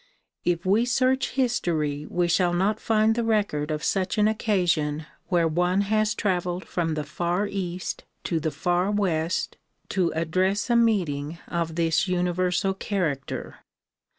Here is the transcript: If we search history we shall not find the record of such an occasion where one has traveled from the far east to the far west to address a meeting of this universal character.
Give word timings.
If 0.43 0.65
we 0.65 0.83
search 0.85 1.29
history 1.29 2.07
we 2.09 2.27
shall 2.27 2.53
not 2.55 2.79
find 2.79 3.13
the 3.13 3.23
record 3.23 3.69
of 3.69 3.83
such 3.83 4.17
an 4.17 4.27
occasion 4.27 5.05
where 5.27 5.47
one 5.47 5.81
has 5.81 6.15
traveled 6.15 6.65
from 6.65 6.95
the 6.95 7.03
far 7.03 7.45
east 7.45 8.03
to 8.23 8.39
the 8.39 8.49
far 8.49 8.89
west 8.89 9.57
to 9.89 10.09
address 10.15 10.71
a 10.71 10.75
meeting 10.75 11.37
of 11.47 11.75
this 11.75 12.07
universal 12.07 12.73
character. 12.73 13.57